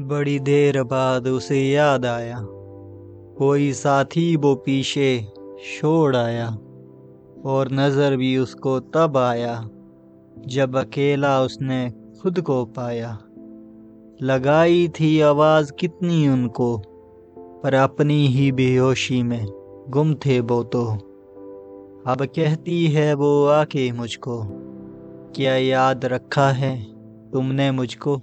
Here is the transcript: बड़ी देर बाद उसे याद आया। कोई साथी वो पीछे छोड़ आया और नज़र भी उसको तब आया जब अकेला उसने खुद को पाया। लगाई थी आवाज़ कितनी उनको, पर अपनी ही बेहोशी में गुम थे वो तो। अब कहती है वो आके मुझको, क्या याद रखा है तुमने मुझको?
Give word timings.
बड़ी 0.00 0.38
देर 0.38 0.82
बाद 0.82 1.26
उसे 1.28 1.60
याद 1.60 2.06
आया। 2.06 2.38
कोई 3.38 3.72
साथी 3.72 4.36
वो 4.36 4.54
पीछे 4.54 5.26
छोड़ 5.72 6.16
आया 6.16 6.48
और 7.44 7.68
नज़र 7.72 8.16
भी 8.16 8.36
उसको 8.36 8.80
तब 8.80 9.16
आया 9.16 9.68
जब 10.46 10.76
अकेला 10.76 11.40
उसने 11.42 11.92
खुद 12.22 12.40
को 12.40 12.64
पाया। 12.64 13.18
लगाई 14.22 14.88
थी 14.88 15.20
आवाज़ 15.20 15.72
कितनी 15.72 16.28
उनको, 16.28 16.76
पर 17.62 17.74
अपनी 17.74 18.26
ही 18.26 18.52
बेहोशी 18.52 19.22
में 19.22 19.46
गुम 19.88 20.14
थे 20.14 20.40
वो 20.40 20.62
तो। 20.62 20.84
अब 22.06 22.24
कहती 22.36 22.86
है 22.86 23.14
वो 23.14 23.46
आके 23.46 23.92
मुझको, 23.92 24.42
क्या 25.36 25.56
याद 25.56 26.04
रखा 26.04 26.48
है 26.48 26.76
तुमने 27.30 27.70
मुझको? 27.70 28.20